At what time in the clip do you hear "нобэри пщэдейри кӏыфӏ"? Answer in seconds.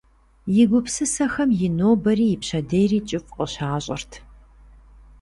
1.77-3.31